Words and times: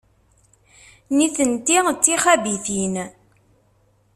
Nitenti 1.15 1.77
d 1.85 1.97
tixabitin. 2.03 2.95